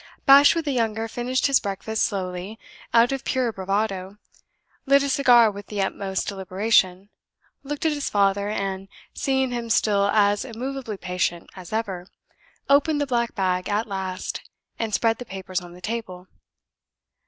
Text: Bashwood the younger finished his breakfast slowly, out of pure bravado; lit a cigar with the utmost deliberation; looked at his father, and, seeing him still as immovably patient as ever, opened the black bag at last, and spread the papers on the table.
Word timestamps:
Bashwood 0.25 0.65
the 0.65 0.71
younger 0.71 1.07
finished 1.07 1.45
his 1.45 1.59
breakfast 1.59 2.01
slowly, 2.03 2.57
out 2.91 3.11
of 3.11 3.23
pure 3.23 3.53
bravado; 3.53 4.17
lit 4.87 5.03
a 5.03 5.09
cigar 5.09 5.51
with 5.51 5.67
the 5.67 5.79
utmost 5.79 6.27
deliberation; 6.27 7.09
looked 7.61 7.85
at 7.85 7.91
his 7.91 8.09
father, 8.09 8.49
and, 8.49 8.87
seeing 9.13 9.51
him 9.51 9.69
still 9.69 10.09
as 10.11 10.43
immovably 10.43 10.97
patient 10.97 11.51
as 11.55 11.71
ever, 11.71 12.07
opened 12.67 12.99
the 12.99 13.05
black 13.05 13.35
bag 13.35 13.69
at 13.69 13.85
last, 13.87 14.41
and 14.79 14.91
spread 14.91 15.19
the 15.19 15.23
papers 15.23 15.61
on 15.61 15.73
the 15.73 15.81
table. 15.81 16.25